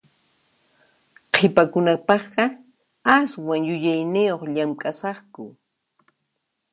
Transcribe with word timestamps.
Qhipakunapaqqa 1.33 2.43
aswan 3.15 3.61
yuyayniyuq 3.69 4.41
llamk'asaqku. 4.53 5.45